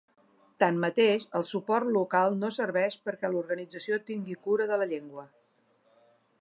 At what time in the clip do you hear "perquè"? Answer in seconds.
3.09-3.33